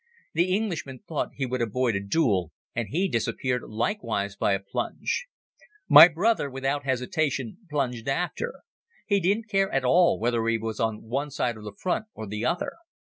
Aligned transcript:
The 0.33 0.51
Englishman 0.55 1.01
thought 1.07 1.33
he 1.35 1.45
would 1.45 1.61
avoid 1.61 1.95
a 1.95 1.99
duel 1.99 2.51
and 2.73 2.87
he 2.87 3.07
disappeared 3.07 3.61
likewise 3.61 4.35
by 4.35 4.53
a 4.53 4.59
plunge. 4.59 5.27
My 5.87 6.07
brother, 6.07 6.49
without 6.49 6.85
hesitation, 6.85 7.59
plunged 7.69 8.07
after. 8.07 8.61
He 9.05 9.19
didn't 9.19 9.47
care 9.47 9.71
at 9.71 9.85
all 9.85 10.19
whether 10.19 10.47
he 10.47 10.57
was 10.57 10.79
on 10.79 11.03
one 11.03 11.29
side 11.29 11.55
of 11.55 11.63
the 11.65 11.75
front 11.77 12.07
or 12.15 12.25
the 12.25 12.43
other. 12.43 12.77